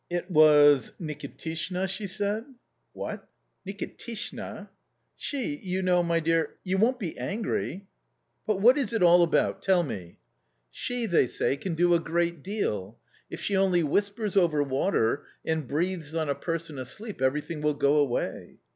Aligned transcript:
"It.... 0.09 0.31
was 0.31 0.93
Nikitishna?" 0.99 1.87
she 1.87 2.07
said." 2.07 2.45
What! 2.93 3.29
Nikitishna?"" 3.67 4.69
She, 5.15 5.57
you 5.57 5.83
know, 5.83 6.01
my 6.01 6.19
dear.... 6.19 6.55
you 6.63 6.79
won't 6.79 6.97
be 6.97 7.15
angry?"" 7.19 7.85
But 8.47 8.59
what 8.61 8.79
is 8.79 8.93
it 8.93 9.03
all 9.03 9.21
about? 9.21 9.61
tell 9.61 9.83
me." 9.83 9.93
A 9.93 9.97
COMMON 9.99 10.15
STORY 10.71 10.99
257 11.07 11.09
"She, 11.11 11.17
they 11.17 11.27
say, 11.27 11.55
can 11.61 11.75
do 11.75 11.93
a 11.93 11.99
great 11.99 12.41
deal 12.41 12.97
If 13.29 13.41
she 13.41 13.55
only 13.55 13.83
whispers 13.83 14.35
over 14.35 14.63
water, 14.63 15.27
and 15.45 15.67
breathes 15.67 16.15
on 16.15 16.29
a 16.29 16.33
person 16.33 16.79
asleep, 16.79 17.21
every 17.21 17.41
thing 17.41 17.61
will 17.61 17.75
go 17.75 17.97
away." 17.97 18.57